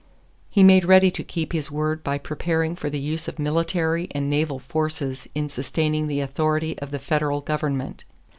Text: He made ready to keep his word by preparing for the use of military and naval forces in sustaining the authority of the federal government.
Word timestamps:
He 0.49 0.63
made 0.63 0.85
ready 0.85 1.11
to 1.11 1.23
keep 1.23 1.53
his 1.53 1.69
word 1.69 2.03
by 2.03 2.17
preparing 2.17 2.75
for 2.75 2.89
the 2.89 2.97
use 2.99 3.27
of 3.27 3.37
military 3.37 4.07
and 4.09 4.31
naval 4.31 4.57
forces 4.57 5.27
in 5.35 5.47
sustaining 5.47 6.07
the 6.07 6.21
authority 6.21 6.73
of 6.79 6.89
the 6.89 6.97
federal 6.97 7.39
government. 7.41 8.03